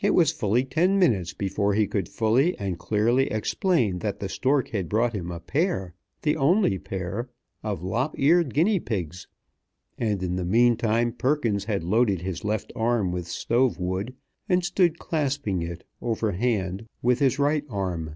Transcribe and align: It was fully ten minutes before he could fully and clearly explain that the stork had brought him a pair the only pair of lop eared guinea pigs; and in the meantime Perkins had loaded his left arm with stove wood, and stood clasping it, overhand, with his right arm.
It 0.00 0.10
was 0.10 0.30
fully 0.30 0.64
ten 0.64 0.96
minutes 0.96 1.34
before 1.34 1.74
he 1.74 1.88
could 1.88 2.08
fully 2.08 2.56
and 2.56 2.78
clearly 2.78 3.26
explain 3.32 3.98
that 3.98 4.20
the 4.20 4.28
stork 4.28 4.68
had 4.68 4.88
brought 4.88 5.12
him 5.12 5.32
a 5.32 5.40
pair 5.40 5.92
the 6.22 6.36
only 6.36 6.78
pair 6.78 7.28
of 7.64 7.80
lop 7.82 8.14
eared 8.16 8.54
guinea 8.54 8.78
pigs; 8.78 9.26
and 9.98 10.22
in 10.22 10.36
the 10.36 10.44
meantime 10.44 11.10
Perkins 11.10 11.64
had 11.64 11.82
loaded 11.82 12.20
his 12.20 12.44
left 12.44 12.72
arm 12.76 13.10
with 13.10 13.26
stove 13.26 13.80
wood, 13.80 14.14
and 14.48 14.64
stood 14.64 15.00
clasping 15.00 15.62
it, 15.62 15.82
overhand, 16.00 16.86
with 17.02 17.18
his 17.18 17.40
right 17.40 17.64
arm. 17.68 18.14